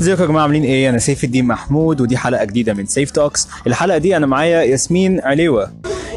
ازيكم 0.00 0.22
يا 0.22 0.26
جماعة؟ 0.28 0.42
عاملين 0.42 0.64
إيه؟ 0.64 0.90
أنا 0.90 0.98
سيف 0.98 1.24
الدين 1.24 1.44
محمود 1.44 2.00
ودي 2.00 2.16
حلقة 2.16 2.44
جديدة 2.44 2.74
من 2.74 2.86
Seif 2.86 3.10
Talks 3.10 3.48
الحلقة 3.66 3.98
دي 3.98 4.16
أنا 4.16 4.26
معايا 4.26 4.62
ياسمين 4.62 5.20
عليوة. 5.20 5.72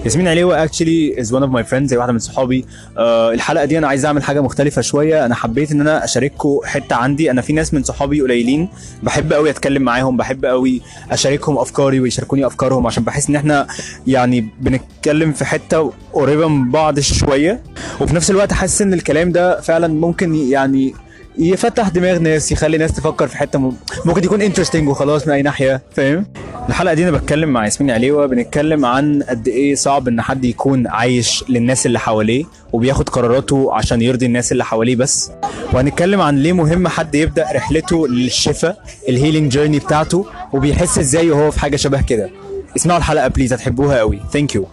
ياسمين 0.06 0.28
عليوة 0.28 0.64
actually 0.64 1.20
is 1.22 1.34
one 1.34 1.44
of 1.44 1.52
my 1.52 1.64
friends 1.64 1.90
زي 1.90 1.98
واحدة 1.98 2.14
من 2.14 2.20
صحابي. 2.20 2.66
آه 2.98 3.32
الحلقة 3.32 3.66
دي 3.66 3.78
أنا 3.78 3.88
عايز 3.88 4.06
اعمل 4.06 4.24
حاجة 4.24 4.42
مختلفة 4.42 4.82
شوية. 4.82 5.26
أنا 5.26 5.36
حبيت 5.36 5.72
ان 5.72 5.82
أنا 5.82 6.04
اشارككم 6.04 6.60
حتة 6.66 6.96
عندي. 6.96 7.32
أنا 7.32 7.42
في 7.42 7.54
ناس 7.54 7.74
من 7.74 7.84
صحابي 7.84 8.22
قليلين. 8.22 8.70
بحب 9.04 9.34
قوي 9.34 9.50
اتكلم 9.50 9.82
معاهم 9.82 10.18
بحب 10.18 10.46
قوي 10.46 10.82
اشاركهم 11.12 11.58
افكاري 11.58 12.00
ويشاركوني 12.00 12.46
افكارهم 12.46 12.88
عشان 12.88 13.04
بحس 13.04 13.30
ان 13.30 13.36
إحنا 13.36 13.68
يعني 14.08 14.48
بنتكلم 14.62 15.32
في 15.32 15.46
حتة 15.46 15.94
قريبة 16.14 16.48
من 16.48 16.72
بعض 16.72 17.00
شوية. 17.00 17.64
وفي 18.02 18.16
نفس 18.16 18.32
الوقت 18.32 18.54
حاسس 18.54 18.82
ان 18.82 18.94
الكلام 18.94 19.32
ده 19.32 19.62
فعلا 19.62 19.88
ممكن 19.88 20.36
يعني 20.36 20.94
يفتح 21.40 21.90
دماغ 21.90 22.18
ناس 22.20 22.52
يخلي 22.52 22.78
ناس 22.78 22.94
تفكر 22.94 23.28
في 23.28 23.38
حتة 23.38 23.60
م... 23.60 23.76
ممكن 24.06 24.24
يكون 24.24 24.42
interesting 24.42 24.90
وخلاص 24.90 25.28
من 25.28 25.34
أي 25.34 25.42
ناحية 25.42 25.82
فاهم؟ 25.92 26.26
الحلقة 26.70 26.94
دي 26.94 27.04
أنا 27.10 27.18
بتكلم 27.18 27.50
مع 27.50 27.66
ياسمين 27.66 27.92
عليوه 27.92 28.26
بنتكلم 28.26 28.86
عن 28.86 29.24
قد 29.30 29.48
إيه 29.48 29.76
صعب 29.76 30.08
إن 30.08 30.22
حد 30.22 30.46
يكون 30.46 30.88
عايش 30.88 31.44
للناس 31.50 31.86
اللي 31.86 32.00
حواليه 32.00 32.46
وبياخد 32.74 33.10
قراراته 33.10 33.74
عشان 33.74 34.02
يرضي 34.02 34.26
الناس 34.26 34.52
اللي 34.52 34.66
حواليه 34.66 34.96
بس. 34.96 35.32
وهنتكلم 35.74 36.22
عن 36.22 36.38
ليه 36.38 36.54
مهم 36.54 36.88
حد 36.88 37.16
يبدأ 37.16 37.48
رحلته 37.56 38.08
للشفاء 38.08 38.84
ال 39.10 39.15
healing 39.15 39.52
journey 39.52 39.80
بتاعته 39.80 40.26
وبيحس 40.54 40.98
إزاي 41.00 41.32
وهو 41.32 41.52
في 41.52 41.60
حاجة 41.60 41.76
شبه 41.76 42.02
كده. 42.02 42.30
اسمعوا 42.78 43.00
الحلقة 43.00 43.28
please 43.28 43.54
هتحبوها 43.54 43.98
قوي. 44.00 44.20
thank 44.34 44.56
you 44.56 44.68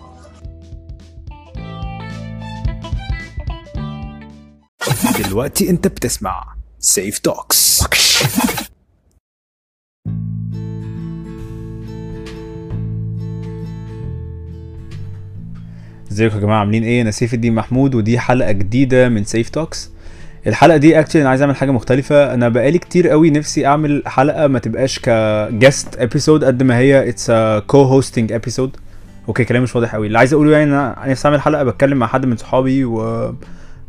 دلوقتي 5.29 5.71
أنت 5.71 5.87
بتسمع 5.87 6.56
Seif 6.87 7.19
Talks 7.19 7.83
ازيكم 16.13 16.37
يا 16.37 16.41
جماعة 16.41 16.59
عاملين 16.61 16.83
إيه؟ 16.85 17.03
أنا 17.03 17.11
سيف 17.11 17.35
الدين 17.35 17.55
محمود 17.55 17.95
ودي 17.95 18.19
حلقة 18.19 18.53
جديدة 18.53 19.09
من 19.09 19.25
Seif 19.25 19.49
Talks 19.49 19.91
الحلقة 20.47 20.77
دي 20.77 21.01
actually 21.01 21.23
أنا 21.23 21.31
عايز 21.31 21.41
أعمل 21.43 21.57
حاجة 21.57 21.71
مختلفة. 21.71 22.35
أنا 22.35 22.49
بقالي 22.49 22.79
كتير 22.79 23.09
قوي 23.09 23.31
نفسي 23.31 23.67
أعمل 23.67 24.03
حلقة 24.07 24.47
ما 24.47 24.59
تبقاش 24.59 24.99
ك 24.99 25.15
guest 25.15 25.97
episode 25.99 26.45
قد 26.45 26.63
ما 26.63 26.79
هي 26.79 27.09
it's 27.09 27.31
co-hosting 27.67 28.33
episode 28.33 28.77
okay 29.29 29.45
كلام 29.45 29.63
مش 29.63 29.77
واضح 29.77 29.95
قوي. 29.95 30.07
اللي 30.07 30.19
عايز 30.19 30.33
أقوله 30.33 30.53
يعني 30.53 30.65
إن 30.65 30.73
أنا 30.73 31.05
نفسي 31.07 31.29
أعمل 31.29 31.41
حلقة 31.41 31.63
بتكلم 31.65 31.99
مع 31.99 32.07
حد 32.07 32.27
من 32.27 32.37
صحابي 32.37 32.85
و 32.85 33.33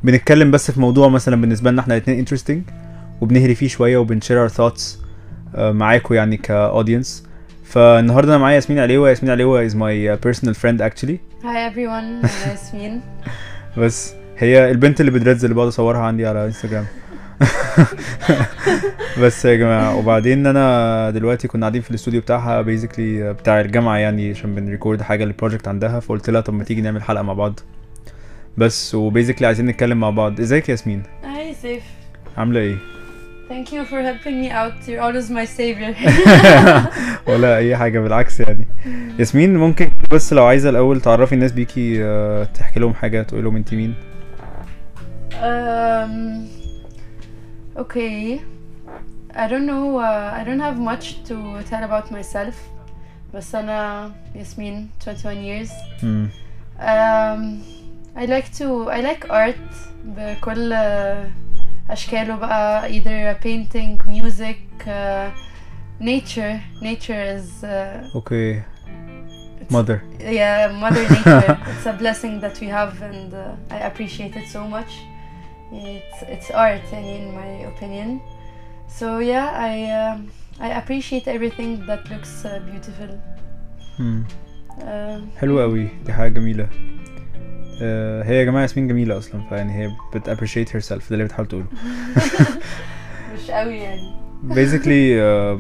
بنتكلم 0.04 0.52
بس 0.52 0.72
في 0.72 0.80
موضوع 0.80 1.08
مثلا 1.10 1.42
بالنسبة 1.42 1.72
لنا 1.72 1.82
إحنا 1.82 1.94
الاثنين 1.98 2.20
interesting 2.20 2.62
وبنهري 3.22 3.56
فيه 3.56 3.68
شوية 3.68 3.98
وبن 3.98 4.13
share 4.13 4.40
our 4.42 4.48
thoughts 4.48 5.00
معاكم 5.58 6.14
يعني 6.14 6.38
ك 6.38 6.47
audience 6.47 7.24
فالنهاردة 7.64 8.30
أنا 8.30 8.38
معايا 8.42 8.56
ياسمين 8.56 8.80
عليوة. 8.80 9.10
ياسمين 9.10 9.32
عليوة 9.32 9.66
is 9.66 9.76
my 9.76 10.16
personal 10.16 10.56
friend 10.56 10.82
actually 10.82 11.20
hi 11.44 11.72
everyone 11.74 11.80
أنا 11.90 12.30
ياسمين. 12.52 13.02
بس 13.78 14.14
هي 14.38 14.72
البنت 14.72 15.00
اللي 15.02 15.12
ب 15.12 15.16
dreads 15.16 15.44
اللي 15.46 15.56
بقعد 15.56 15.68
أصورها 15.68 16.00
عندي 16.00 16.26
على 16.28 16.46
انستجرام 16.46 16.86
بس 19.22 19.46
يا 19.46 19.56
جماعة 19.56 19.96
وبعدين 19.98 20.48
أنا 20.48 21.10
دلوقتي 21.10 21.48
كنا 21.48 21.62
قاعدين 21.62 21.82
في 21.82 21.90
الاستوديو 21.90 22.22
بتاعها 22.22 22.62
basically 22.62 23.34
بتاع 23.34 23.62
الجامعة 23.62 23.98
يعني 23.98 24.32
عشان 24.32 24.56
بن 24.56 24.67
record 24.67 25.02
حاجة 25.02 25.26
لل 25.26 25.35
project 25.35 25.68
عندها. 25.68 26.00
فقلت 26.00 26.30
لها 26.30 26.42
طب 26.42 26.54
ما 26.54 26.64
تيجي 26.64 26.82
نعمل 26.82 27.04
حلقة 27.04 27.22
مع 27.24 27.34
بعض. 27.34 27.60
بس 28.58 28.96
وبيزيكلي 28.96 29.48
عايزين 29.48 29.66
نتكلم 29.66 30.00
مع 30.00 30.10
بعض. 30.10 30.40
إزيك 30.40 30.70
يا 30.70 30.74
ياسمين؟ 30.74 31.04
هاي 31.24 31.54
سيف. 31.54 31.84
عاملة 32.38 32.60
إيه؟ 32.60 32.76
thank 33.49 33.73
you 33.73 33.85
for 33.85 34.03
helping 34.03 34.37
me 34.43 34.51
out 34.51 34.75
you're 34.87 35.03
always 35.07 35.31
my 35.31 35.45
savior 35.59 35.95
ولا 37.27 37.57
اي 37.57 37.77
حاجه 37.77 38.01
بالعكس 38.01 38.41
يعني 38.41 38.67
ياسمين 39.19 39.57
ممكن 39.57 39.91
بس 40.13 40.33
لو 40.33 40.45
عايزه 40.45 40.71
الاول 40.71 41.01
تعرفي 41.01 41.35
الناس 41.35 41.53
بيكي 41.53 42.05
آه، 42.05 42.45
تحكي 42.45 42.81
لهم 42.81 42.95
حاجه 42.95 43.23
تقول 43.23 43.45
لهم 43.45 43.57
انت 43.57 43.75
مين 43.75 43.95
um, 45.33 46.47
okay 47.77 48.41
I 49.35 49.49
don't 49.49 49.67
know 49.67 49.99
uh, 49.99 50.41
I 50.41 50.45
don't 50.45 50.61
have 50.61 50.79
much 50.79 51.05
to 51.29 51.37
tell 51.71 51.85
about 51.85 52.11
myself 52.11 52.55
بس 53.35 53.55
أنا 53.55 54.11
ياسمين 54.35 54.89
21 55.07 55.37
years 55.37 55.71
مم. 56.03 56.29
um, 56.81 57.43
I 58.17 58.27
like 58.27 58.49
to 58.59 58.91
I 58.91 59.01
like 59.01 59.31
art 59.31 59.89
بكل 60.05 60.73
أشكاله 61.91 62.37
بقى 62.37 62.89
either 62.93 63.37
painting 63.45 63.99
music 64.09 64.87
uh, 64.87 65.31
nature 66.01 66.61
nature 66.83 67.23
is 67.37 67.65
uh, 67.65 68.15
اوكي 68.15 68.63
it's- 68.63 69.73
mother 69.73 70.01
yeah 70.21 70.69
mother 70.83 71.05
nature 71.11 71.59
it's 71.73 71.87
a 71.87 71.93
blessing 72.03 72.41
that 72.41 72.57
we 72.61 72.67
have 72.79 72.95
and 73.03 73.33
uh, 73.35 73.75
i 73.75 73.79
appreciate 73.91 74.35
it 74.41 74.47
so 74.57 74.61
much 74.77 74.93
it's 75.73 76.23
it's 76.35 76.51
art 76.55 76.93
يعني 76.93 77.19
in 77.19 77.35
my 77.35 77.67
opinion 77.73 78.21
so 78.99 79.07
yeah 79.33 79.49
i 79.71 79.75
um 80.01 80.19
i 80.61 80.69
appreciate 80.81 81.27
everything 81.37 81.71
that 81.89 82.03
looks 82.13 82.45
uh, 82.45 82.59
beautiful 82.71 83.11
مم. 83.99 84.25
uh, 84.79 85.39
حلو 85.41 85.61
قوي 85.61 85.89
دي 86.07 86.13
حاجه 86.13 86.29
جميله 86.29 86.65
آه، 86.65 86.96
هي 88.24 88.36
يا 88.40 88.44
جماعة 88.44 88.62
ياسمين 88.62 88.88
جميلة 88.88 89.18
أصلا 89.18 89.42
فيعني 89.50 89.74
هي 89.74 89.90
بت 90.16 90.30
appreciate 90.30 90.70
herself 90.72 90.94
ده 91.10 91.12
اللي 91.12 91.24
بتحاول 91.24 91.48
تقوله. 91.48 91.66
مش 93.34 93.52
قوي 93.52 93.78
يعني. 93.78 94.02
Basically 94.50 95.20
آه، 95.22 95.60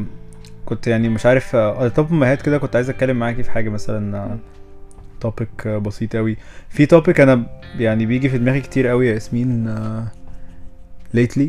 كنت 0.66 0.88
يعني 0.88 1.09
مش 1.09 1.25
عارف 1.25 1.56
على 1.56 1.89
توب 1.89 2.13
ما 2.13 2.31
هات 2.31 2.41
كده 2.41 2.57
كنت 2.57 2.75
عايز 2.75 2.89
أتكلم 2.89 3.19
معاكي 3.19 3.44
في 3.44 3.51
حاجة 3.51 3.69
مثلا 3.69 4.38
توبيك 5.19 5.67
بسيط 5.67 6.16
قوي. 6.16 6.38
في 6.69 6.85
توبيك 6.85 7.19
أنا 7.19 7.45
يعني 7.79 8.06
بيجي 8.06 8.29
في 8.29 8.38
دماغي 8.38 8.61
كتير 8.61 8.88
قوي 8.88 9.07
يا 9.07 9.13
ياسمين 9.13 9.67
آه، 9.67 10.07
lately. 11.17 11.47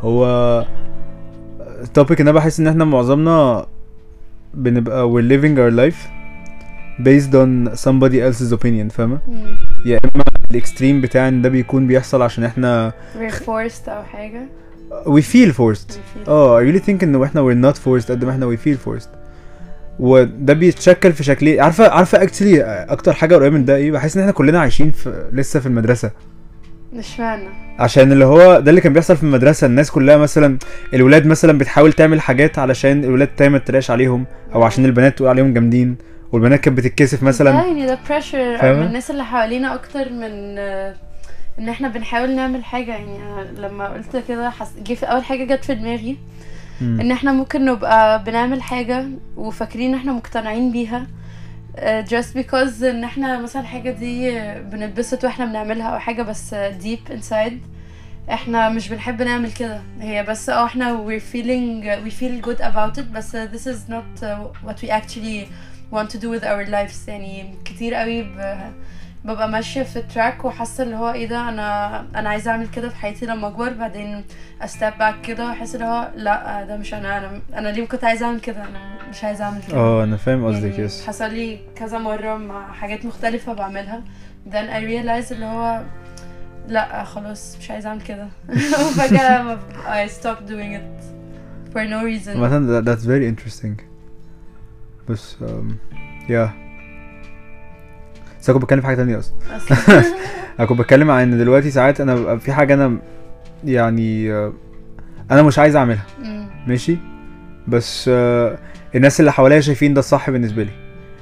هو 0.00 0.64
topic 1.94 2.20
ان 2.20 2.28
أنا 2.28 2.36
بحس 2.38 2.60
إن 2.60 2.66
إحنا 2.66 2.84
معظمنا 2.84 3.66
بنبقى 4.54 5.10
we're 5.10 5.24
living 5.28 5.56
our 5.58 5.76
life 5.78 6.15
based 7.02 7.32
on 7.34 7.76
somebody 7.76 8.18
else's 8.20 8.52
opinion 8.52 8.92
فاهمة. 8.92 9.18
يا 9.86 10.00
إما 10.14 10.24
ال 10.50 10.56
extreme 10.56 11.00
بتاع 11.00 11.28
إن 11.28 11.42
ده 11.42 11.48
بيكون 11.48 11.86
بيحصل 11.86 12.22
عشان 12.22 12.44
إحنا 12.44 12.92
we're 13.14 13.32
forced 13.32 13.88
أو 13.88 14.02
حاجة. 14.02 14.40
We 15.06 15.22
feel 15.22 15.52
forced. 15.52 15.98
آه 16.28 16.60
I 16.60 16.64
really 16.72 16.82
think 16.86 17.02
انه 17.02 17.24
إحنا 17.24 17.40
we're 17.50 17.72
not 17.72 17.76
forced 17.76 18.10
قد 18.10 18.24
ما 18.24 18.30
إحنا 18.30 18.56
we 18.56 18.58
feel 18.58 18.78
forced. 18.88 19.08
وده 19.98 20.52
بيتشكل 20.52 21.12
في 21.12 21.24
شكلين 21.24 21.60
عارفة 21.60 21.88
عارفة 21.88 22.22
actually 22.22 22.62
أكتر 22.88 23.12
حاجة 23.12 23.34
قريبة 23.34 23.56
من 23.56 23.64
ده 23.64 23.76
إيه؟ 23.76 23.92
بحس 23.92 24.16
إن 24.16 24.20
إحنا 24.20 24.32
كلنا 24.32 24.60
عايشين 24.60 24.90
في 24.90 25.28
لسه 25.32 25.60
في 25.60 25.66
المدرسة. 25.66 26.10
مش 26.92 27.20
معنى. 27.20 27.48
عشان 27.78 28.12
اللي 28.12 28.24
هو 28.24 28.60
ده 28.60 28.70
اللي 28.70 28.80
كان 28.80 28.92
بيحصل 28.92 29.16
في 29.16 29.22
المدرسة 29.22 29.66
الناس 29.66 29.90
كلها 29.90 30.16
مثلا 30.16 30.58
الولاد 30.94 31.26
مثلا 31.26 31.58
بتحاول 31.58 31.92
تعمل 31.92 32.20
حاجات 32.20 32.58
علشان 32.58 33.04
الولاد 33.04 33.42
ما 33.42 33.58
تتريقش 33.58 33.90
عليهم 33.90 34.24
أو 34.54 34.62
عشان 34.62 34.84
البنات 34.84 35.16
تقول 35.16 35.28
عليهم 35.28 35.54
جامدين. 35.54 35.96
والبنات 36.32 36.60
كانت 36.60 36.78
بتتكسف 36.78 37.20
ده 37.20 37.26
مثلا 37.26 37.50
يعني 37.50 37.86
ده 37.86 37.98
pressure 38.08 38.60
فاهمة؟ 38.60 38.80
من 38.80 38.86
الناس 38.86 39.10
اللي 39.10 39.24
حوالينا 39.24 39.74
أكتر 39.74 40.12
من 40.12 40.58
آه، 40.58 40.94
إن 41.58 41.68
إحنا 41.68 41.88
بنحاول 41.88 42.34
نعمل 42.36 42.64
حاجة 42.64 42.90
يعني 42.90 43.16
أنا 43.22 43.66
لما 43.66 43.88
قلت 43.88 44.16
كده 44.28 44.50
حس... 44.50 44.72
جه 44.86 44.94
في 44.94 45.06
أول 45.06 45.24
حاجة 45.24 45.54
جت 45.54 45.64
في 45.64 45.74
دماغي. 45.74 46.16
إن 46.82 47.10
إحنا 47.10 47.32
ممكن 47.32 47.64
نبقى 47.64 48.24
بنعمل 48.24 48.62
حاجة 48.62 49.06
وفاكرين 49.36 49.90
إن 49.90 49.98
إحنا 49.98 50.12
مقتنعين 50.12 50.72
بيها 50.72 51.06
آه، 51.76 52.04
just 52.04 52.36
because 52.38 52.82
إن 52.84 53.04
إحنا 53.04 53.40
مثلا 53.40 53.62
الحاجة 53.62 53.90
دي 53.90 54.38
آه، 54.40 54.60
بنتبسط 54.60 55.24
وإحنا 55.24 55.44
بنعملها 55.46 55.86
أو 55.86 55.98
حاجة 55.98 56.22
بس 56.22 56.54
آه، 56.54 56.78
deep 56.78 57.12
inside 57.12 57.52
إحنا 58.30 58.68
مش 58.68 58.88
بنحب 58.88 59.22
نعمل 59.22 59.52
كده 59.52 59.80
هي 60.00 60.22
بس 60.22 60.50
آه 60.50 60.64
إحنا 60.64 61.06
we're 61.06 61.34
feeling 61.34 61.84
we 62.06 62.12
feel 62.20 62.46
good 62.48 62.60
about 62.60 62.98
it 63.00 63.12
بس 63.14 63.36
this 63.36 63.66
is 63.66 63.90
not 63.90 64.24
what 64.66 64.82
we 64.82 64.90
actually 64.90 65.46
want 65.92 66.08
to 66.10 66.18
do 66.18 66.28
with 66.38 66.44
our 66.44 66.66
lives 66.70 67.08
يعني 67.08 67.54
كتير 67.64 67.94
قوي 67.94 68.22
ب... 68.22 68.56
ببقى 69.24 69.48
ماشية 69.48 69.82
في 69.82 69.96
ال 69.96 70.04
track 70.04 70.44
وحاسة 70.44 70.84
اللي 70.84 70.96
هو 70.96 71.12
إيه 71.12 71.26
ده 71.28 71.48
أنا 71.48 72.00
أنا 72.14 72.28
عايزة 72.28 72.50
أعمل 72.50 72.66
كده 72.68 72.88
في 72.88 72.96
حياتي 72.96 73.26
لما 73.26 73.46
أكبر 73.48 73.72
بعدين 73.72 74.24
ا 74.62 74.70
step 74.70 75.00
back 75.00 75.26
كده 75.26 75.46
وأحس 75.46 75.74
اللي 75.74 75.86
هو 75.86 76.08
لا 76.16 76.64
ده 76.64 76.76
مش 76.76 76.94
أنا 76.94 77.18
أنا 77.18 77.40
أنا 77.54 77.68
ليه 77.68 77.86
كنت 77.86 78.04
عايزة 78.04 78.26
أعمل 78.26 78.40
كده؟ 78.40 78.62
أنا 78.64 78.98
مش 79.10 79.24
عايزة 79.24 79.44
أعمل 79.44 79.60
كده. 79.68 79.76
آه 79.76 80.04
أنا 80.04 80.16
فاهم 80.16 80.46
قصدك 80.46 80.62
يعني 80.70 80.82
yes 80.84 81.06
حصل 81.06 81.30
لي 81.34 81.58
كذا 81.76 81.98
مرة 81.98 82.36
مع 82.36 82.72
حاجات 82.72 83.04
مختلفة 83.04 83.52
بعملها. 83.52 84.02
Then 84.50 84.68
I 84.70 84.80
realized 84.80 85.32
اللي 85.32 85.46
هو 85.46 85.82
لا 86.68 87.04
خلاص 87.04 87.56
مش 87.60 87.70
عايزة 87.70 87.88
أعمل 87.88 88.00
كده. 88.02 88.28
وفجأة 88.86 89.42
ما- 89.42 89.58
I 89.86 90.08
stopped 90.10 90.48
doing 90.50 90.76
it 90.80 91.02
for 91.72 91.80
no 91.88 92.02
reason. 92.04 92.36
مثلا 92.36 92.80
that- 92.80 92.84
that's 92.84 93.04
very 93.04 93.36
interesting. 93.36 93.95
بس 95.08 95.36
yeah 96.28 96.48
بس 98.40 98.50
أنا 98.50 98.58
كنت 98.58 98.62
بتكلم 98.64 98.80
في 98.80 98.86
حاجة 98.86 98.96
تانية 98.96 99.18
أصلا. 99.18 99.34
أنا 100.58 100.66
كنت 100.66 100.78
بتكلم 100.78 101.10
عن 101.10 101.22
ان 101.32 101.38
دلوقتي 101.38 101.70
ساعات 101.70 102.00
أنا 102.00 102.14
ببقى 102.14 102.40
في 102.40 102.52
حاجة 102.52 102.74
أنا 102.74 102.98
يعني 103.64 104.32
آه، 104.32 104.52
أنا 105.30 105.42
مش 105.42 105.58
عايز 105.58 105.76
أعملها. 105.76 106.06
ماشي؟ 106.66 106.96
بس 107.68 108.10
آه، 108.12 108.58
الناس 108.94 109.20
اللي 109.20 109.32
حواليا 109.32 109.60
شايفين 109.60 109.94
ده 109.94 109.98
الصح 110.00 110.30
بالنسبة 110.30 110.62
لي. 110.62 110.70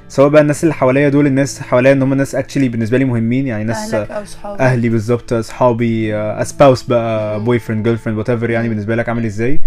سواء 0.07 0.29
بقى 0.29 0.41
الناس 0.41 0.63
اللي 0.63 0.73
حواليا 0.73 1.09
دول 1.09 1.27
الناس 1.27 1.61
حواليا 1.61 1.91
إن 1.91 2.01
هم 2.01 2.13
ناس 2.13 2.35
actually 2.35 2.69
بالنسبة 2.69 2.97
لي 2.97 3.05
مهمين 3.05 3.47
يعني 3.47 3.63
ناس 3.63 3.93
أو 3.93 4.25
صحابك. 4.25 4.61
أهلي 4.61 4.89
بالظبط 4.89 5.33
أصحابي 5.33 6.15
a 6.15 6.25
spouse 6.25 6.83
بقى 6.83 7.39
boyfriend 7.43 7.83
girlfriend 7.83 8.17
whatever 8.17 8.49
يعني 8.49 8.69
بالنسبة 8.69 8.95
لك 8.95 9.09
عامل 9.09 9.25
إزاي. 9.25 9.59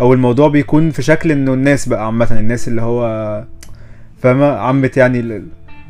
أو 0.00 0.12
الموضوع 0.12 0.48
بيكون 0.48 0.90
في 0.90 1.02
شكل 1.02 1.30
إنه 1.32 1.54
الناس 1.54 1.88
بقى 1.88 2.06
عامة 2.06 2.28
الناس 2.30 2.68
اللي 2.68 2.82
هو 2.82 3.44
فاهمه 4.22 4.46
عامه 4.46 4.90
يعني 4.96 5.42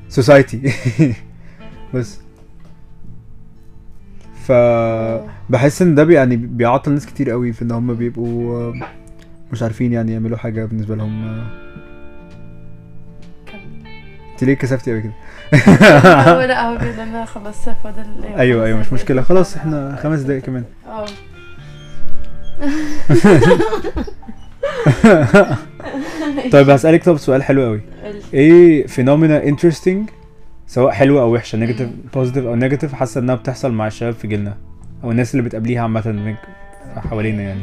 ال 0.08 0.16
society 0.16 0.72
بس. 1.94 2.20
ف 4.46 4.52
بحس 5.50 5.82
إن 5.82 5.94
ده 5.94 6.04
بي 6.04 6.14
يعني 6.14 6.36
بيعطل 6.36 6.92
ناس 6.92 7.06
كتير 7.06 7.30
قوي 7.30 7.52
في 7.52 7.62
إن 7.62 7.70
هم 7.70 7.94
بيبقوا 7.94 8.56
آه، 8.56 8.74
مش 9.52 9.62
عارفين 9.62 9.92
يعني 9.92 10.12
يعملوا 10.12 10.38
حاجة 10.38 10.64
بالنسبة 10.64 10.96
لهم. 10.96 11.24
آه. 11.28 11.68
انت 14.32 14.44
ليه 14.44 14.54
كسفتي 14.54 14.90
قوي 14.90 15.02
كده؟ 15.02 15.12
هو 16.32 16.40
لا 16.40 16.62
هو 16.68 16.76
أنا 17.02 17.24
خلصت 17.24 17.68
فاضل 17.84 18.24
إيه، 18.24 18.36
أيوه 18.38 18.66
أيوه 18.66 18.78
مش. 18.80 18.92
مشكلة. 18.92 19.22
خلاص 19.22 19.56
إحنا 19.56 19.96
خمس 20.02 20.20
دقايق 20.20 20.42
كمان. 20.42 20.64
آه 20.86 21.06
طيب 26.52 26.70
هسألك 26.70 27.04
طب 27.04 27.16
سؤال 27.16 27.42
حلو 27.42 27.62
قوي. 27.62 27.80
إيه 28.34 28.86
phenomena 28.86 29.44
interesting 29.44 30.10
سواء 30.66 30.92
حلوة 30.92 31.22
أو 31.22 31.34
وحشه 31.34 31.58
negative 31.58 31.88
positive 32.14 32.44
أو 32.46 32.54
negative 32.54 32.92
حاسة 32.92 33.20
إنها 33.20 33.34
بتحصل 33.34 33.72
مع 33.72 33.86
الشباب 33.86 34.14
في 34.14 34.28
جيلنا؟ 34.28 34.56
أو 35.04 35.10
الناس 35.10 35.34
اللي 35.34 35.42
بتقابليها 35.42 35.82
عامة 35.82 36.36
حوالينا 36.96 37.42
يعني. 37.42 37.62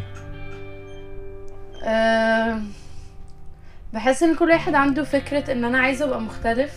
بحس 3.94 4.24
إن 4.24 4.36
كل 4.36 4.50
واحد 4.50 4.76
عنده 4.76 5.04
فكرة 5.04 5.52
إن 5.52 5.66
أنا 5.66 5.78
عايزة 5.80 6.06
أبقى 6.06 6.22
مختلف. 6.22 6.74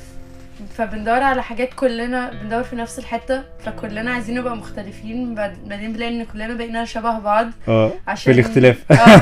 فبندور 0.77 1.23
على 1.23 1.43
حاجات 1.43 1.75
كلنا 1.75 2.31
بندور 2.43 2.63
في 2.63 2.77
نفس 2.77 2.99
الحتة 2.99 3.43
فكلنا 3.65 4.11
عايزين 4.11 4.39
نبقى 4.39 4.57
مختلفين 4.57 5.35
بعد- 5.35 5.57
بعدين 5.67 5.93
بنلاقي 5.93 6.21
إن 6.21 6.25
كلنا 6.25 6.55
بقينا 6.55 6.85
شبه 6.85 7.19
بعض 7.19 7.47
آه 7.69 7.93
عشان 8.07 8.33
في 8.33 8.41
الاختلاف. 8.41 8.93
آه 8.93 9.17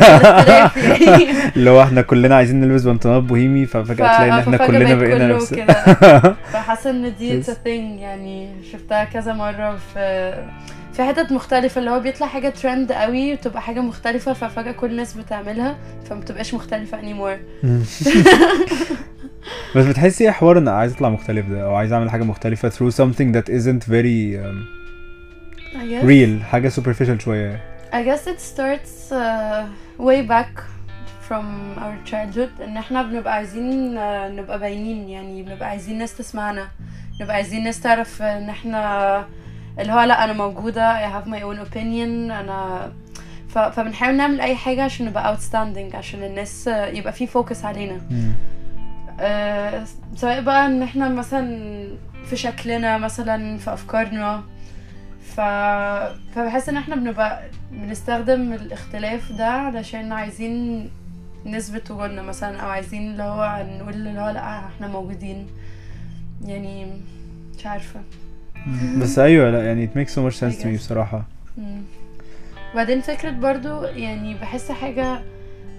في 0.68 0.86
الاختلاف. 0.86 1.56
اللي 1.56 1.70
هو 1.70 1.82
إحنا 1.82 2.02
كلنا 2.02 2.36
عايزين 2.36 2.60
نلبس 2.60 2.82
بنطلونات 2.82 3.22
بوهيمي 3.22 3.66
ففجأة 3.66 3.94
تلاقي 4.16 4.24
إن 4.24 4.38
إحنا 4.38 4.56
ففجأة 4.56 4.66
كلنا 4.66 4.94
بقينا 4.94 5.28
نفس. 5.28 5.54
فحاسة 6.52 6.90
إن 6.90 7.14
دي. 7.18 7.38
اتس 7.38 7.50
thing 7.50 7.66
يعني 8.00 8.48
شفتها 8.72 9.04
كذا 9.04 9.32
مرة 9.32 9.76
في 9.94 10.34
في 10.92 11.02
حتت 11.02 11.32
مختلفة 11.32 11.78
اللي 11.78 11.90
هو 11.90 12.00
بيطلع 12.00 12.26
حاجة 12.26 12.48
ترند 12.48 12.92
قوي 12.92 13.32
وتبقى 13.32 13.62
حاجة 13.62 13.80
مختلفة 13.80 14.32
ففجأة 14.32 14.72
كل 14.72 14.90
الناس 14.90 15.14
بتعملها 15.14 15.76
فما 16.10 16.20
بتبقاش 16.20 16.54
مختلفة 16.54 16.98
anymore. 17.00 17.66
بس 19.76 19.84
بتحسي 19.86 20.24
إيه 20.24 20.30
حوار 20.30 20.58
ان 20.58 20.68
عايز 20.68 20.92
اطلع 20.92 21.08
مختلف 21.08 21.46
ده 21.46 21.62
أو 21.64 21.74
عايز 21.74 21.92
اعمل 21.92 22.10
حاجة 22.10 22.22
مختلفة 22.24 22.70
through 22.70 22.92
something 22.94 23.32
that 23.36 23.48
isn't 23.48 23.84
very 23.88 24.36
um, 24.36 24.76
I 25.74 25.86
guess. 25.88 26.04
real 26.04 26.42
حاجة 26.44 26.68
superficial 26.68 27.18
شوية. 27.20 27.60
I 27.92 28.02
guess 28.02 28.26
it 28.26 28.40
starts 28.40 29.12
uh, 29.12 29.64
way 29.98 30.22
back 30.28 30.62
from 31.28 31.44
our 31.78 32.10
childhood 32.10 32.60
إن 32.62 32.76
إحنا 32.76 33.02
بنبقى 33.02 33.34
عايزين 33.34 33.94
uh, 33.94 34.00
نبقى 34.38 34.58
باينين 34.58 35.08
يعني 35.08 35.42
بنبقى 35.42 35.68
عايزين 35.68 35.98
ناس 35.98 36.16
تسمعنا 36.16 36.68
نبقى 37.20 37.34
عايزين 37.34 37.64
ناس 37.64 37.80
تعرف 37.80 38.22
إن 38.22 38.48
إحنا 38.48 39.24
اللي 39.80 39.92
هو 39.92 40.00
لأ 40.00 40.24
أنا 40.24 40.32
موجودة 40.32 41.08
I 41.08 41.12
have 41.12 41.26
my 41.28 41.40
own 41.42 41.68
opinion 41.72 42.32
أنا 42.32 42.92
ف... 43.48 43.58
فبنحاول 43.58 44.16
نعمل 44.16 44.40
أي 44.40 44.56
حاجة 44.56 44.82
عشان 44.82 45.06
نبقى 45.06 45.36
outstanding 45.36 45.94
عشان 45.94 46.22
الناس 46.22 46.66
يبقى 46.68 47.12
في 47.12 47.26
فوكس 47.26 47.64
علينا. 47.64 47.94
آه، 47.94 48.55
سواء 50.16 50.40
بقى 50.40 50.66
إن 50.66 50.82
إحنا 50.82 51.08
مثلا 51.08 51.88
في 52.24 52.36
شكلنا 52.36 52.98
مثلا 52.98 53.58
في 53.58 53.72
أفكارنا. 53.72 54.42
ف... 55.36 55.40
فبحس 56.34 56.68
إن 56.68 56.76
إحنا 56.76 56.96
بنبقى 56.96 57.42
بنستخدم 57.72 58.52
الاختلاف 58.52 59.32
ده 59.32 59.46
علشان 59.46 60.12
عايزين 60.12 60.88
نثبت 61.46 61.90
وجودنا 61.90 62.22
مثلا 62.22 62.60
أو 62.60 62.68
عايزين 62.68 63.10
اللي 63.10 63.22
هو 63.22 63.66
نقول 63.78 63.94
اللي 63.94 64.20
هو 64.20 64.30
لأ 64.30 64.66
إحنا 64.66 64.88
موجودين. 64.88 65.46
يعني 66.44 66.86
مش 67.58 67.66
عارفة. 67.66 68.00
بس 69.00 69.18
أيوه 69.18 69.50
لأ 69.50 69.64
يعني 69.66 69.86
it 69.88 69.90
makes 69.90 70.10
so 70.12 70.18
much 70.18 70.36
sense 70.40 70.62
to 70.62 70.64
me. 70.64 70.68
بصراحة. 70.76 71.24
وبعدين 72.72 73.00
فكرة 73.00 73.30
برضو 73.30 73.84
يعني 73.84 74.34
بحس 74.34 74.70
حاجة 74.72 75.18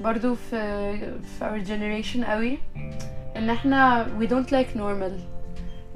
برضو 0.02 0.36
في 0.36 0.98
في 1.00 1.40
our 1.42 1.68
generation 1.68 2.26
قوي. 2.30 2.58
إن 3.38 3.50
إحنا 3.50 4.08
we 4.20 4.24
don't 4.26 4.52
like 4.52 4.78
normal. 4.78 5.12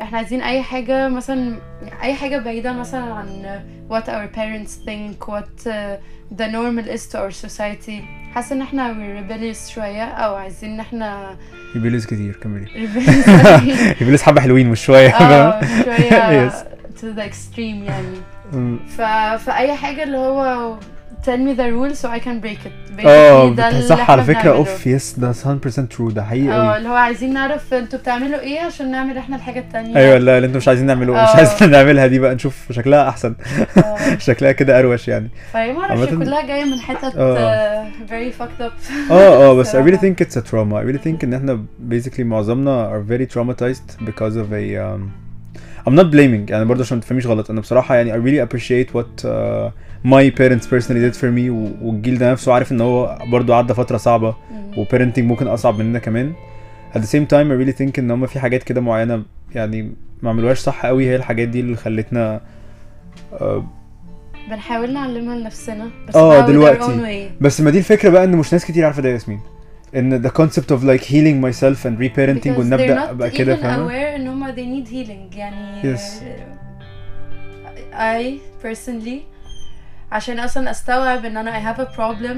إحنا 0.01 0.17
عايزين 0.17 0.41
أي 0.41 0.61
حاجة 0.61 1.09
مثلا 1.09 1.55
أي 2.03 2.13
حاجة 2.13 2.37
بعيدة 2.37 2.73
مثلا 2.73 3.13
عن 3.13 3.61
what 3.89 4.03
our 4.03 4.37
parents 4.37 4.71
think 4.87 5.27
what 5.27 5.67
the 6.37 6.47
normal 6.47 6.87
is 6.95 7.07
to 7.11 7.17
our 7.17 7.31
society. 7.47 8.01
حاسة 8.33 8.55
إن 8.55 8.61
إحنا 8.61 8.93
we're 8.93 9.23
rebellious 9.29 9.71
شوية 9.73 10.03
أو 10.03 10.35
عايزين 10.35 10.73
إن 10.73 10.79
إحنا 10.79 11.37
rebels 11.75 12.05
كتير 12.05 12.35
كملي. 12.35 12.67
Rebellious 13.99 14.21
حبة 14.21 14.41
حلوين 14.41 14.69
مش 14.69 14.85
شوية. 14.85 15.09
آه 15.09 15.61
شوية 15.85 16.49
to 17.01 17.15
the 17.17 17.23
extreme 17.31 17.59
يعني. 17.89 18.17
ف... 18.97 19.01
فأي 19.45 19.75
حاجة 19.75 20.03
اللي 20.03 20.17
هو 20.17 20.77
tell 21.25 21.37
me 21.47 21.53
the 21.59 21.67
rules 21.71 21.97
so 22.01 22.07
I 22.09 22.19
can 22.25 22.41
break 22.45 22.65
it. 22.67 23.05
آه 23.05 23.49
Basically 23.51 23.55
ده 23.55 23.69
اللي 23.69 23.81
صح 23.81 23.99
إحنا 23.99 24.11
على 24.13 24.23
فكرة 24.23 24.33
بنعمله. 24.41 24.57
اوف 24.57 24.87
yes 24.87 25.19
ده 25.19 25.33
100% 25.33 25.35
true 25.97 26.13
ده 26.13 26.23
حقيقي 26.23 26.49
آه 26.55 26.67
قوي 26.69 26.77
اللي 26.77 26.89
هو 26.89 26.93
عايزين 26.93 27.33
نعرف 27.33 27.73
أنتوا 27.73 27.99
بتعملوا 27.99 28.39
إيه 28.39 28.59
عشان 28.59 28.91
نعمل 28.91 29.17
إحنا 29.17 29.35
الحاجة 29.35 29.59
التانية. 29.59 29.95
أيوه 29.95 30.17
لا 30.17 30.35
اللي 30.37 30.45
أنتوا 30.47 30.57
مش 30.57 30.67
عايزين 30.67 30.85
نعمله 30.85 31.13
مش 31.13 31.19
آه. 31.19 31.35
عايزين 31.37 31.69
نعملها 31.77 32.07
دي 32.07 32.19
بقى 32.19 32.35
نشوف 32.35 32.71
شكلها 32.71 33.09
أحسن. 33.09 33.35
آه، 33.77 34.17
شكلها 34.27 34.51
كده 34.51 34.79
أروش 34.79 35.07
يعني. 35.07 35.29
فهي 35.53 35.73
معرفش 35.73 36.07
عامة- 36.09 36.13
كلها 36.13 36.47
جاية 36.47 36.63
من 36.65 36.79
حتت 36.79 37.15
آه. 37.15 37.37
آه، 37.37 37.87
very 38.07 38.41
fucked 38.41 38.61
up. 38.63 39.11
آه 39.11 39.49
آه 39.49 39.53
بس 39.59 39.67
I 39.69 39.73
really 39.73 39.77
الصراحة. 39.77 39.97
think 40.13 40.25
it's 40.25 40.37
a 40.37 40.45
trauma. 40.51 40.75
I 40.83 40.91
really 40.91 41.03
think 41.07 41.23
إن 41.23 41.33
إحنا 41.33 41.63
basically 41.89 42.19
معظمنا 42.19 42.91
are 42.91 43.11
very 43.11 43.33
traumatized 43.33 44.05
because 44.05 44.35
of 44.35 44.51
a 44.53 44.77
um, 44.77 45.01
I'm 45.87 45.95
not 45.95 46.11
blaming 46.11 46.49
يعني 46.51 46.65
برضه 46.65 46.81
عشان 46.83 46.97
ما 46.97 47.01
تفهميش 47.03 47.27
غلط. 47.27 47.49
أنا 47.51 47.61
بصراحة 47.61 47.95
يعني 47.95 48.11
I 48.13 48.15
really 48.15 48.49
appreciate 48.49 48.93
what 48.97 49.23
uh, 49.25 49.71
my 50.05 50.29
parents 50.39 50.65
personally 50.73 51.01
did 51.07 51.15
for 51.21 51.29
me 51.37 51.49
و- 51.49 51.71
والجيل 51.81 52.17
ده 52.17 52.31
نفسه 52.31 52.53
عارف 52.53 52.71
إن 52.71 52.81
هو 52.81 53.19
برضه 53.31 53.55
عدى 53.55 53.73
فترة 53.73 53.97
صعبة 53.97 54.35
مم. 54.51 54.71
وبيرنتنج 54.79 55.25
ممكن 55.25 55.47
أصعب 55.47 55.79
مننا 55.79 55.99
كمان 55.99 56.33
at 56.93 56.97
the 56.97 57.07
same 57.07 57.25
time 57.31 57.47
I 57.51 57.55
really 57.65 57.77
think 57.77 57.99
إن 57.99 58.11
هما 58.11 58.27
في 58.27 58.39
حاجات 58.39 58.63
كده 58.63 58.81
معينة 58.81 59.23
يعني 59.55 59.91
ما 60.21 60.29
عملوهاش 60.29 60.59
صح 60.59 60.85
قوي 60.85 61.05
هي 61.09 61.15
الحاجات 61.15 61.47
دي 61.47 61.59
اللي 61.59 61.75
خلتنا 61.75 62.41
آه، 63.33 63.65
بنحاول 64.49 64.93
نعلمها 64.93 65.35
لنفسنا 65.35 65.89
بس 66.07 66.15
آه، 66.15 66.45
دلوقتي. 66.47 67.29
بس 67.41 67.61
ما 67.61 67.69
دي 67.71 67.77
الفكرة 67.77 68.09
بقى 68.09 68.23
إن 68.23 68.35
مش 68.37 68.53
ناس 68.53 68.65
كتير 68.65 68.85
عارفة 68.85 69.01
ده 69.01 69.09
يا 69.09 69.13
ياسمين 69.13 69.39
إن 69.95 70.23
the 70.23 70.31
concept 70.31 70.71
of 70.75 70.83
like 70.83 71.03
healing 71.03 71.41
myself 71.45 71.85
and 71.85 71.99
reparenting 72.01 72.43
Because 72.43 72.57
وان 72.59 72.69
they're 72.69 72.81
نبدا 72.81 73.07
not 73.07 73.11
بقى 73.11 73.29
كده 73.29 73.55
aware 73.57 74.15
إن 74.15 74.27
هما 74.27 74.55
they 74.55 74.85
need 74.85 74.89
healing 74.91 75.37
يعني 75.37 75.95
Yes. 75.97 76.01
I 77.93 78.39
personally 78.65 79.19
عشان 80.12 80.38
اصلا 80.38 80.70
استوعب 80.70 81.24
ان 81.24 81.36
انا 81.36 81.60
I 81.60 81.74
have 81.74 81.78
a 81.80 81.86
problem 81.96 82.36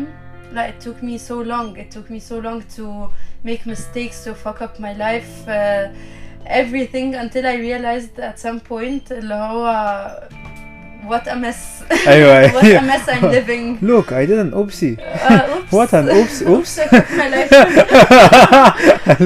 لا 0.53 0.71
it 0.71 0.85
took 0.85 1.03
me 1.05 1.19
so 1.29 1.35
long 1.45 1.77
it 1.79 1.95
took 1.97 2.11
me 2.11 2.21
so 2.31 2.35
long 2.45 2.63
to 2.77 3.11
make 3.49 3.67
mistakes 3.67 4.25
to 4.25 4.31
fuck 4.45 4.61
up 4.63 4.79
my 4.79 4.93
life 4.99 5.49
uh, 5.49 5.89
everything 6.47 7.15
until 7.15 7.45
I 7.47 7.57
realized 7.69 8.19
at 8.21 8.39
some 8.39 8.61
point 8.71 9.13
اللي 9.13 9.35
هو 9.35 10.29
what 11.09 11.27
a 11.29 11.35
mess 11.35 11.93
ايوه 12.09 12.49
what 12.49 12.65
a 12.65 12.83
mess 12.83 13.09
I'm 13.09 13.25
living 13.25 13.79
look 13.83 14.13
I 14.13 14.25
did 14.27 14.39
an 14.47 14.53
oopsie 14.61 14.95
uh, 14.99 15.57
oops 15.57 15.73
what 15.73 15.93
an 16.01 16.09
oops 16.19 16.43
oops 16.43 16.79
I 16.79 16.87
fucked 16.89 17.13
my 17.23 17.29
life 17.37 17.51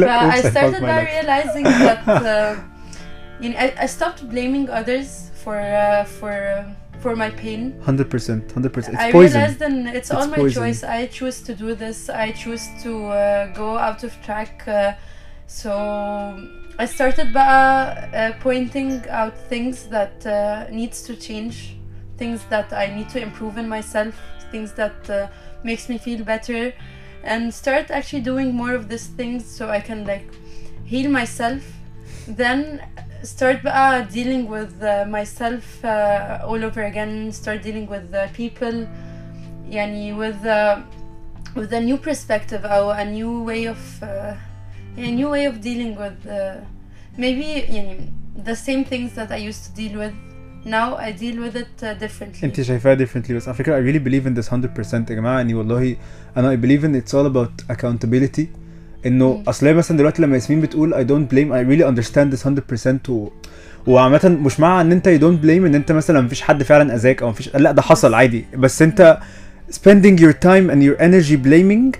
Look, 0.00 0.08
But 0.10 0.20
I 0.34 0.38
oops, 0.38 0.50
started 0.50 0.72
fucked 0.72 0.82
my 0.82 0.88
by 0.92 0.98
life. 1.00 1.08
realizing 1.16 1.64
that 1.86 2.00
uh, 2.08 2.54
you 3.42 3.48
know, 3.50 3.58
I, 3.64 3.66
I 3.84 3.86
stopped 3.96 4.20
blaming 4.32 4.66
others 4.80 5.08
for 5.42 5.56
uh, 5.58 6.04
for 6.18 6.32
uh, 6.32 6.64
for 6.99 7.15
my 7.15 7.29
pain. 7.29 7.73
100% 7.85 8.53
100% 8.53 8.77
it's 8.77 8.89
I 8.89 9.11
poison 9.11 9.41
realized 9.41 9.59
that 9.59 9.95
it's, 9.95 10.11
all 10.11 10.27
my 10.27 10.37
poison. 10.37 10.63
choice. 10.63 10.83
I 10.83 11.07
choose 11.07 11.41
to 11.41 11.55
do 11.55 11.75
this. 11.75 12.09
I 12.09 12.31
choose 12.31 12.67
to 12.83 13.07
uh, 13.07 13.53
go 13.53 13.77
out 13.77 14.03
of 14.03 14.13
track. 14.23 14.67
Uh, 14.67 14.93
so 15.45 15.71
I 16.79 16.85
started 16.85 17.33
by 17.33 17.41
uh, 17.41 18.33
pointing 18.39 19.07
out 19.09 19.37
things 19.49 19.87
that 19.87 20.25
uh, 20.25 20.67
needs 20.69 21.01
to 21.03 21.15
change, 21.15 21.75
things 22.17 22.43
that 22.49 22.73
I 22.73 22.87
need 22.95 23.09
to 23.09 23.21
improve 23.21 23.57
in 23.57 23.67
myself, 23.67 24.15
things 24.51 24.73
that 24.73 25.09
uh, 25.09 25.27
makes 25.63 25.89
me 25.89 25.97
feel 25.97 26.23
better, 26.23 26.73
and 27.23 27.53
start 27.53 27.91
actually 27.91 28.21
doing 28.21 28.53
more 28.53 28.73
of 28.73 28.89
these 28.89 29.07
things 29.07 29.45
so 29.45 29.69
I 29.69 29.79
can 29.79 30.05
like 30.05 30.27
heal 30.85 31.09
myself. 31.09 31.63
Then 32.27 32.81
start 33.22 33.62
بقى 33.64 34.06
dealing 34.08 34.48
with 34.48 34.82
uh, 34.82 35.06
myself 35.06 35.84
uh, 35.84 36.48
all 36.48 36.64
over 36.64 36.82
again. 36.82 37.32
Start 37.32 37.62
dealing 37.62 37.86
with 37.88 38.14
uh, 38.14 38.28
people, 38.36 38.86
يعني 39.70 40.14
with 40.16 40.44
uh, 40.46 40.78
with 41.56 41.72
a 41.72 41.80
new 41.80 41.98
perspective 41.98 42.64
أو 42.64 42.92
a 42.92 43.04
new 43.04 43.42
way 43.48 43.66
of 43.66 44.02
uh, 44.02 44.34
a 44.98 45.10
new 45.10 45.28
way 45.30 45.46
of 45.46 45.60
dealing 45.60 45.96
with 45.96 46.26
uh, 46.26 46.60
maybe 47.18 47.64
يعني 47.68 48.12
the 48.44 48.56
same 48.56 48.84
things 48.84 49.14
that 49.14 49.30
I 49.30 49.36
used 49.36 49.64
to 49.66 49.72
deal 49.76 49.98
with 49.98 50.14
now 50.64 50.96
I 50.96 51.12
deal 51.12 51.36
with 51.44 51.56
it 51.56 51.82
uh, 51.82 51.94
differently 51.94 52.44
انت 52.44 52.60
شايفاها 52.60 52.94
differently 53.06 53.32
بس 53.32 53.48
على 53.48 53.56
فكره 53.56 53.76
I 53.76 53.82
really 53.92 54.02
believe 54.08 54.26
in 54.26 54.42
this 54.42 54.48
100% 54.50 54.94
يا 54.94 55.00
جماعه 55.14 55.40
اني 55.40 55.54
والله 55.54 55.96
انا 56.36 56.56
I 56.56 56.58
believe 56.58 56.84
in 56.84 57.02
it's 57.02 57.14
all 57.14 57.26
about 57.26 57.74
accountability 57.76 58.46
انه 59.06 59.32
مم. 59.36 59.42
اصل 59.48 59.66
هي 59.66 59.74
مثلا 59.74 59.96
دلوقتي 59.96 60.22
لما 60.22 60.34
ياسمين 60.34 60.60
بتقول 60.60 60.94
I 60.94 61.06
don't 61.08 61.34
blame 61.34 61.52
I 61.52 61.62
really 61.70 61.86
understand 61.92 62.36
this 62.36 62.46
100% 62.46 63.08
و 63.10 63.28
وعامة 63.86 64.38
مش 64.44 64.60
مع 64.60 64.80
ان 64.80 64.92
انت 64.92 65.08
you 65.08 65.20
don't 65.22 65.44
blame 65.44 65.64
ان 65.66 65.74
انت 65.74 65.92
مثلا 65.92 66.20
مفيش 66.20 66.42
حد 66.42 66.62
فعلا 66.62 66.94
اذاك 66.94 67.22
او 67.22 67.28
مفيش 67.30 67.56
لا 67.56 67.72
ده 67.72 67.82
حصل 67.82 68.14
عادي 68.14 68.44
بس 68.56 68.82
انت 68.82 69.18
spending 69.72 70.18
your 70.20 70.32
time 70.44 70.70
and 70.72 70.82
your 70.82 70.96
energy 71.02 71.36
blaming 71.46 71.96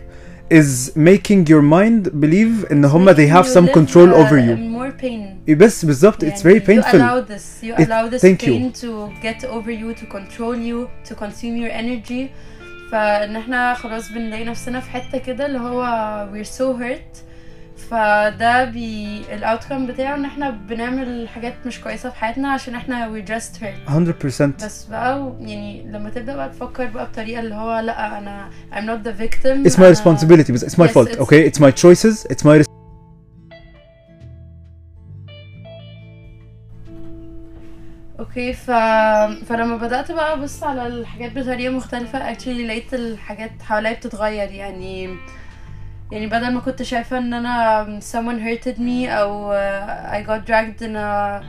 is 0.60 0.90
making 0.96 1.42
your 1.52 1.62
mind 1.76 2.08
believe 2.24 2.72
ان 2.72 2.84
هما 2.84 3.12
they 3.14 3.16
Making 3.16 3.32
have 3.32 3.46
you 3.46 3.54
some 3.54 3.66
live, 3.66 3.74
control 3.78 4.08
uh, 4.12 4.22
over 4.22 4.36
you 4.38 4.52
in 4.56 4.72
more 4.78 5.02
pain 5.04 5.50
بس 5.56 5.84
بالظبط 5.84 6.24
it's 6.24 6.46
يعني 6.46 6.60
very 6.60 6.62
painful 6.64 6.94
You 6.94 7.00
allow 7.00 7.32
this. 7.32 7.66
You 7.66 7.82
It- 7.82 7.86
allow 7.88 8.14
this 8.14 8.22
thank 8.22 8.46
you. 8.46 8.52
pain 8.52 8.80
to 8.82 9.24
get 9.26 9.44
over 9.44 9.70
you, 9.70 9.94
to 10.02 10.06
control 10.16 10.56
you, 10.56 10.88
to 11.10 11.14
consume 11.14 11.56
your 11.62 11.72
energy. 11.82 12.22
فإن 12.91 13.35
إحنا 13.35 13.73
خلاص 13.73 14.11
بنلاقي 14.11 14.45
نفسنا 14.45 14.79
في 14.79 14.89
حتة 14.89 15.17
كده 15.17 15.45
اللي 15.45 15.59
هو 15.59 15.83
we're 16.33 16.47
so 16.47 16.81
hurt. 16.81 17.17
فده 17.89 18.65
بي 18.65 19.21
الاوتكم 19.33 19.85
بتاعه 19.87 20.15
إن 20.15 20.25
إحنا 20.25 20.49
بنعمل 20.49 21.29
حاجات 21.29 21.53
مش 21.65 21.81
كويسة 21.81 22.09
في 22.09 22.15
حياتنا 22.15 22.51
عشان 22.51 22.75
إحنا 22.75 23.07
we're 23.13 23.29
just 23.29 23.59
hurt. 23.61 23.89
100% 23.91 24.65
بس 24.65 24.83
بقى 24.85 25.21
و- 25.21 25.37
يعني 25.39 25.83
لما 25.91 26.09
تبدأ 26.09 26.35
بقى 26.35 26.49
تفكر 26.49 26.85
بقى 26.85 27.05
بطريقة 27.05 27.39
اللي 27.39 27.55
هو 27.55 27.79
لأ 27.79 28.17
أنا 28.17 28.49
I'm 28.73 28.83
not 28.85 29.07
the 29.07 29.21
victim 29.23 29.67
it's 29.71 29.77
my 29.77 29.97
responsibility 29.97 30.51
بس 30.51 30.65
it's 30.65 30.77
my 30.79 30.87
Yes, 30.87 30.91
fault 30.93 31.07
it's- 31.09 31.19
okay 31.19 31.51
it's 31.51 31.59
my 31.61 31.71
choices 31.83 32.27
it's 32.33 32.43
my 32.45 32.76
أوكي 38.37 38.53
ف... 38.53 38.71
فلما 39.49 39.77
بدأت 39.77 40.11
بقى 40.11 40.33
أبص 40.33 40.63
على 40.63 40.87
الحاجات 40.87 41.31
بطريقة 41.31 41.73
مختلفة 41.73 42.33
actually 42.33 42.47
لقيت 42.47 42.93
الحاجات 42.93 43.51
حواليا 43.61 43.93
بتتغير. 43.93 44.51
يعني 44.51 45.17
يعني 46.11 46.27
بدل 46.27 46.53
ما 46.53 46.59
كنت 46.59 46.83
شايفة 46.83 47.17
إن 47.17 47.33
أنا 47.33 47.99
someone 47.99 48.39
hurted 48.39 48.77
me 48.77 49.09
أو 49.09 49.53
I 50.11 50.27
got 50.27 50.47
dragged 50.49 50.81
in 50.81 50.95
a, 50.95 51.41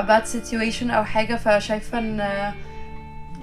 a 0.00 0.02
bad 0.02 0.26
situation 0.26 0.90
أو 0.90 1.04
حاجة 1.04 1.34
فشايفة 1.34 1.98
إن 1.98 2.18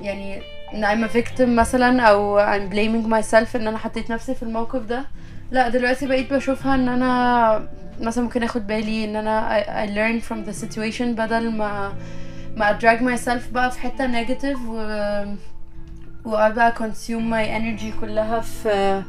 يعني 0.02 0.42
إن 0.74 0.86
I'm 0.86 1.10
a 1.10 1.14
victim 1.14 1.42
مثلا 1.48 2.02
أو 2.02 2.40
I'm 2.40 2.72
blaming 2.74 3.08
myself 3.14 3.56
إن 3.56 3.68
أنا 3.68 3.78
حطيت 3.78 4.12
نفسي 4.12 4.36
في 4.36 4.44
الموقف 4.44 4.82
ده. 4.82 5.06
لا 5.52 5.70
دلوقتي 5.70 6.08
بقيت 6.08 6.34
بشوفها 6.34 6.76
إن 6.76 6.90
أنا 6.90 7.68
مثلا 8.02 8.24
ممكن 8.24 8.44
آخد 8.44 8.68
بالي 8.68 9.06
إن 9.06 9.16
أنا 9.16 9.64
I, 9.64 9.88
I 9.88 9.92
learn 9.92 10.30
from 10.30 10.50
the 10.50 10.66
situation 10.66 11.02
بدل 11.04 11.52
ما 11.52 11.94
ما 12.58 12.80
drag 12.80 13.00
myself 13.02 13.54
بقى 13.54 13.72
في 13.72 13.80
حتة 13.80 14.08
negative 14.24 14.58
و 14.70 14.76
وأقعد 16.26 16.56
بقى 16.56 16.74
consume 16.76 17.32
my 17.34 17.60
energy 17.62 18.02
كلها 18.02 18.40
في 18.40 19.02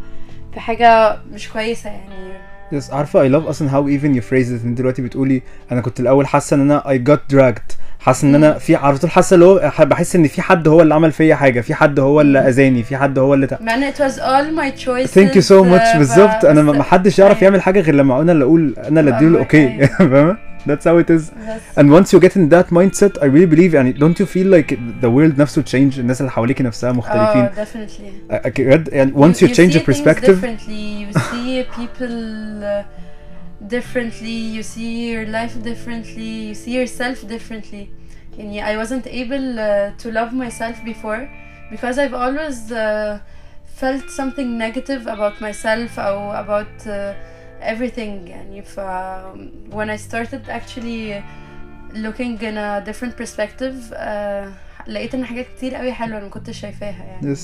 في 0.55 0.61
حاجة 0.61 1.19
مش 1.33 1.49
كويسة 1.49 1.91
يعني. 1.91 2.39
Yes, 2.73 2.93
عارفة 2.93 3.29
I 3.29 3.33
love 3.33 3.49
أصلا 3.49 3.69
how 3.71 4.01
even 4.01 4.21
you 4.21 4.25
phrase 4.31 4.49
it 4.49 4.65
أنت 4.65 4.79
دلوقتي 4.79 5.03
بتقولي 5.03 5.43
أنا 5.73 5.81
كنت 5.81 6.01
الأول 6.01 6.27
حاسة 6.27 6.55
إن 6.55 6.61
أنا 6.71 6.83
I 6.87 7.09
got 7.11 7.35
dragged. 7.37 7.75
حاسة 8.01 8.29
إن 8.29 8.35
أنا 8.35 8.59
في 8.59 8.77
على 8.77 8.99
طول 8.99 9.11
حاسة 9.11 9.35
اللي 9.35 9.47
هو 9.47 9.73
بحس 9.81 10.17
إن 10.17 10.27
في 10.29 10.43
حد 10.43 10.69
هو 10.69 10.83
اللي 10.83 10.95
عمل 10.95 11.13
فيا 11.13 11.35
حاجة 11.35 11.61
في 11.61 11.75
حد 11.75 12.01
هو 12.01 12.21
اللي 12.21 12.39
أذاني 12.39 12.83
في 12.83 12.97
حد 12.97 13.19
هو 13.19 13.35
اللي 13.35 13.47
تق... 13.47 13.63
مع 13.63 13.75
ان 13.75 13.93
it 13.93 13.97
was 13.97 14.15
all 14.15 14.59
my 14.61 14.81
choices 14.85 15.15
Thank 15.15 15.35
you 15.35 15.45
so 15.49 15.65
much 15.65 15.95
آه، 15.95 15.99
بالظبط. 15.99 16.45
أنا 16.45 16.63
ما 16.63 16.83
حدش 16.83 17.19
يعرف 17.19 17.33
أيوة. 17.37 17.45
يعمل 17.45 17.63
حاجة 17.63 17.81
غير 17.81 17.95
لما 17.95 18.23
أنا 18.23 18.33
اللي 18.33 18.45
أقول 18.45 18.75
أنا 18.79 19.01
اللي 19.01 19.39
أوكي. 19.39 19.69
أيوة. 19.69 19.87
فاهمة؟ 19.99 20.48
That's 20.68 20.86
how 20.86 20.98
it 20.98 21.10
is 21.10 21.24
بس 21.32 21.62
and 21.80 21.92
once 21.92 22.14
you 22.14 22.20
get 22.26 22.36
in 22.38 22.50
that 22.50 22.68
mindset 22.72 23.14
I 23.22 23.26
really 23.26 23.50
believe 23.56 23.74
يعني 23.74 23.94
don't 23.94 24.20
you 24.20 24.26
feel 24.26 24.48
like 24.58 24.70
the 25.02 25.10
world 25.10 25.40
نفسه 25.40 25.62
change 25.64 26.00
الناس 26.00 26.22
اللي 26.22 26.32
حواليكي 26.32 26.64
نفسها 26.64 26.92
مختلفين 26.92 27.42
اه 27.46 27.52
definitely 27.66 28.32
أ- 28.32 28.36
أ- 28.36 28.48
بجد 28.48 28.90
يعني 28.94 29.12
once 29.14 29.36
you, 29.38 29.48
you 29.48 29.56
change 29.56 29.56
see 29.56 29.78
your 29.78 29.84
things 29.84 29.86
perspective 29.86 30.42
differently 30.42 31.04
you 31.04 31.20
see 31.20 31.64
people 31.80 32.16
uh, 32.64 32.84
differently 33.76 34.38
you 34.58 34.64
see 34.64 35.12
your 35.14 35.26
life 35.28 35.56
differently 35.64 36.34
you 36.50 36.56
see 36.56 36.74
yourself 36.82 37.18
differently 37.28 37.88
يعني 38.38 38.64
I 38.64 38.78
wasn't 38.86 39.06
able 39.08 39.60
uh, 39.60 40.04
to 40.04 40.12
love 40.12 40.34
myself 40.34 40.76
before 40.86 41.30
because 41.72 41.98
I've 41.98 42.14
always 42.26 42.72
uh, 42.72 43.20
felt 43.82 44.06
something 44.10 44.58
negative 44.58 45.08
about 45.08 45.36
myself 45.42 46.00
أو 46.00 46.32
about 46.44 46.88
uh, 46.88 47.14
everything 47.62 48.30
يعني 48.30 48.62
ف 48.62 48.80
when 49.72 49.90
I 49.90 49.98
started 50.12 50.50
actually 50.50 51.22
looking 51.94 52.38
in 52.42 52.58
a 52.58 52.82
different 52.90 53.16
perspective 53.24 53.94
uh, 53.94 54.48
لقيت 54.88 55.16
ان 55.16 55.26
حاجات 55.26 55.46
كتير 55.58 55.76
قوي 55.76 55.92
حلوه 55.94 56.18
انا 56.18 56.26
ما 56.26 56.32
كنتش 56.32 56.60
شايفاها 56.60 57.04
يعني 57.04 57.36
Yes. 57.36 57.40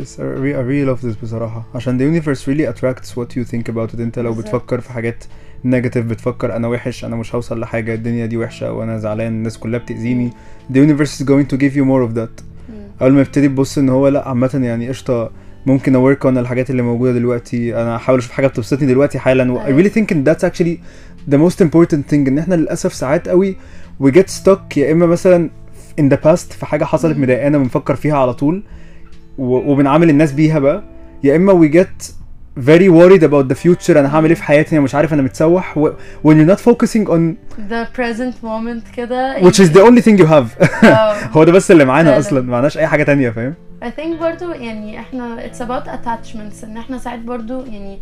Yes, 0.00 0.16
I 0.18 0.22
really, 0.22 0.54
I 0.54 0.62
really 0.62 0.86
love 0.94 1.02
this 1.06 1.22
بصراحة 1.22 1.64
عشان 1.74 1.98
the 1.98 2.02
universe 2.22 2.40
really 2.40 2.66
attracts 2.74 3.08
what 3.10 3.28
you 3.36 3.44
think 3.52 3.72
about 3.74 3.94
it 3.96 4.00
انت 4.00 4.18
لو 4.18 4.32
بالظبط. 4.32 4.54
بتفكر 4.54 4.80
في 4.80 4.92
حاجات 4.92 5.24
negative 5.66 5.98
بتفكر 5.98 6.56
انا 6.56 6.68
وحش 6.68 7.04
انا 7.04 7.16
مش 7.16 7.34
هوصل 7.34 7.60
لحاجة 7.60 7.94
الدنيا 7.94 8.26
دي 8.26 8.36
وحشة 8.36 8.72
وانا 8.72 8.98
زعلان 8.98 9.26
الناس 9.32 9.58
كلها 9.58 9.78
بتأذيني 9.80 10.30
the 10.72 10.76
universe 10.76 11.20
is 11.20 11.24
going 11.24 11.46
to 11.52 11.56
give 11.56 11.74
you 11.76 11.84
more 11.84 12.10
of 12.10 12.18
that 12.18 12.42
مم. 12.68 12.88
اول 13.02 13.12
ما 13.12 13.20
يبتدي 13.20 13.48
تبص 13.48 13.78
ان 13.78 13.88
هو 13.88 14.08
لا 14.08 14.28
عامة 14.28 14.60
يعني 14.64 14.88
قشطة 14.88 15.30
ممكن 15.65 15.95
أورك 15.95 16.23
on 16.23 16.27
الحاجات 16.27 16.69
اللي 16.69 16.81
موجودة 16.81 17.11
دلوقتي 17.13 17.75
أنا 17.81 17.95
هحاول 17.97 18.19
أشوف 18.19 18.31
حاجة 18.31 18.47
بتبسطني 18.47 18.87
دلوقتي 18.87 19.19
حالا 19.19 19.51
و 19.51 19.59
I 19.59 19.65
أيوة. 19.65 19.83
really 19.83 19.91
think 19.91 20.07
in 20.15 20.17
that's 20.29 20.43
actually 20.49 20.77
the 21.33 21.37
most 21.37 21.65
important 21.65 22.11
thing 22.11 22.27
إن 22.27 22.37
إحنا 22.37 22.55
للأسف 22.55 22.93
ساعات 22.93 23.29
قوي 23.29 23.55
we 24.03 24.07
get 24.11 24.43
stuck 24.43 24.77
يا 24.77 24.91
إما 24.91 25.05
مثلا 25.05 25.49
in 26.01 26.03
the 26.03 26.17
past 26.25 26.53
في 26.53 26.65
حاجة 26.65 26.83
حصلت. 26.85 27.17
مضايقانا 27.17 27.57
بنفكر 27.57 27.95
فيها 27.95 28.17
على 28.17 28.33
طول 28.33 28.63
وبنعامل 29.37 30.09
الناس 30.09 30.31
بيها 30.31 30.59
بقى 30.59 30.83
يا 31.23 31.35
إما 31.35 31.53
we 31.67 31.71
get 31.73 32.05
very 32.59 32.89
worried 32.89 33.23
about 33.23 33.53
the 33.53 33.57
future 33.65 33.89
أنا 33.97 34.15
هعمل 34.15 34.29
إيه 34.29 34.35
في 34.35 34.43
حياتي 34.43 34.75
أنا 34.75 34.83
مش 34.83 34.95
عارف 34.95 35.13
أنا 35.13 35.21
متسوح 35.21 35.77
و- 35.77 35.89
when 36.27 36.31
you're 36.33 36.51
not 36.55 36.59
focusing 36.59 37.07
on 37.07 37.19
the 37.69 37.85
present 37.97 38.33
moment 38.43 38.95
كده 38.97 39.41
which 39.41 39.55
is 39.55 39.69
the 39.69 39.79
only 39.81 40.01
thing 40.05 40.17
you 40.23 40.27
have 40.27 40.83
آه. 40.85 41.13
هو 41.37 41.43
ده 41.43 41.51
بس 41.51 41.71
اللي 41.71 41.85
معانا. 41.85 42.17
أصلا 42.19 42.41
معناش 42.41 42.77
أي 42.77 42.87
حاجة 42.87 43.03
تانية 43.03 43.29
فاهم 43.29 43.53
I 43.83 43.89
think 43.91 44.19
برضو 44.21 44.51
يعني 44.51 44.99
إحنا 44.99 45.47
it's 45.47 45.59
about 45.61 45.87
attachments 45.87 46.63
ان 46.63 46.77
إحنا 46.77 46.97
ساعات 46.97 47.19
برضو 47.19 47.65
يعني 47.65 47.99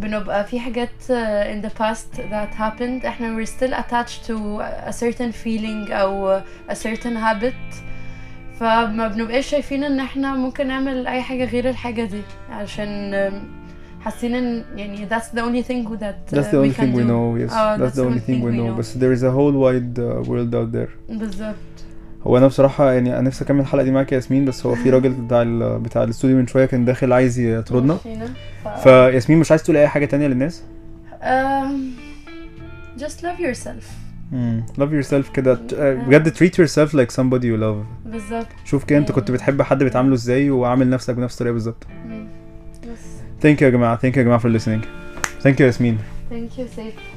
بنبقى 0.00 0.44
في 0.44 0.60
حاجات 0.60 0.88
uh, 1.08 1.12
in 1.54 1.66
the 1.66 1.72
past 1.82 2.16
that 2.16 2.54
happened 2.58 3.06
إحنا 3.06 3.36
we're 3.36 3.48
still 3.48 3.72
attached 3.74 4.26
to 4.26 4.60
a 4.88 4.92
certain 4.92 5.32
feeling 5.44 5.90
أو 5.92 6.40
a 6.70 6.74
certain 6.74 7.16
habit 7.16 7.74
فما 8.60 9.08
بنبقاش 9.08 9.46
شايفين 9.46 9.84
ان 9.84 10.00
إحنا 10.00 10.34
ممكن 10.34 10.66
نعمل 10.66 11.06
اي 11.06 11.22
حاجة 11.22 11.44
غير 11.44 11.68
الحاجة 11.68 12.04
دي 12.04 12.22
عشان 12.50 13.12
um, 13.30 13.62
حاسين 14.04 14.34
ان 14.34 14.64
يعني 14.76 15.08
that's 15.08 15.36
the 15.36 15.40
only 15.40 15.62
thing 15.68 15.98
that 15.98 16.32
uh, 16.32 16.36
that's 16.36 16.50
the 16.50 16.54
we 16.54 16.56
only 16.56 16.74
can 16.74 16.80
thing 16.80 16.92
we 16.94 17.02
do. 17.02 17.08
know 17.08 17.36
yes 17.48 17.52
آه, 17.52 17.76
that's 17.76 17.94
the 17.96 18.02
only 18.02 18.20
thing 18.28 18.42
we 18.42 18.56
know 18.58 18.78
بس 18.78 18.96
there 18.98 19.18
is 19.18 19.22
a 19.22 19.30
whole 19.30 19.54
wide 19.54 19.98
uh, 19.98 20.28
world 20.28 20.54
out 20.54 20.76
there 20.76 21.12
بالظبط 21.12 21.71
هو 22.26 22.38
أنا 22.38 22.46
بصراحة 22.46 22.92
يعني 22.92 23.12
أنا 23.12 23.20
نفسي 23.20 23.44
أكمل 23.44 23.60
الحلقة 23.60 23.84
دي 23.84 23.90
معاك 23.90 24.12
يا 24.12 24.16
ياسمين 24.16 24.44
بس 24.44 24.66
هو 24.66 24.74
في 24.74 24.90
راجل 24.94 25.10
بتاع 25.12 25.42
ال- 25.42 25.78
بتاع 25.78 26.02
الاستوديو 26.04 26.36
من 26.36 26.46
شوية 26.46 26.64
كان 26.66 26.84
داخل 26.84 27.12
عايز 27.12 27.38
يطردنا. 27.38 27.98
فياسمين 28.82 29.38
مش 29.38 29.50
عايز 29.50 29.62
تقول 29.62 29.76
أي 29.76 29.88
حاجة 29.88 30.04
تانية 30.04 30.26
للناس؟ 30.26 30.62
just 32.98 33.20
love 33.22 33.38
yourself. 33.40 33.84
مم. 34.32 34.64
love 34.78 35.04
yourself 35.04 35.30
كده. 35.34 35.54
ت- 35.54 35.72
آه، 35.74 35.94
بجد 35.94 36.28
treat 36.36 36.52
yourself 36.54 36.92
like 36.92 37.14
somebody 37.16 37.44
you 37.44 37.60
love. 37.62 38.08
بالظبط. 38.12 38.46
شوف 38.64 38.84
كده 38.84 38.98
انت 38.98 39.08
يعني- 39.10 39.20
كنت 39.20 39.30
بتحب 39.30 39.62
حد 39.62 39.82
بتعامله 39.84 40.14
إزاي 40.14 40.50
وعامل 40.50 40.90
نفسك 40.90 41.14
بنفس 41.14 41.34
الطريقة 41.34 41.52
بالظبط. 41.52 41.86
بس. 42.82 42.98
Thank 43.42 43.58
you 43.58 43.62
يا 43.62 43.70
جماعة. 43.70 43.96
Thank 43.96 44.14
you 44.14 44.18
يا 44.18 44.22
جماعة 44.22 44.38
for 44.40 44.58
listening. 44.60 44.84
Thank 45.44 45.54
you 45.56 45.60
يا 45.60 45.66
ياسمين. 45.66 45.98
Thank 46.30 46.58
you. 46.58 46.62
Safe. 46.78 47.11